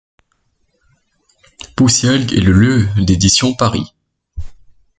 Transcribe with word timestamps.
Poussielgue 1.75 2.33
et 2.33 2.41
le 2.41 2.53
lieu 2.53 2.87
d’édition 3.05 3.53
Paris. 3.53 3.93